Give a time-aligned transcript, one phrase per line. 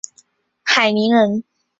[0.63, 1.43] 海宁人。